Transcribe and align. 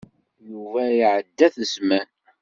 Yuba 0.49 0.81
iɛedda-t 0.99 1.55
zzman. 1.71 2.07